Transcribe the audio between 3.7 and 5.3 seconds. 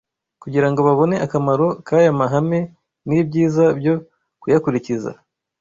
byo kuyakurikiza.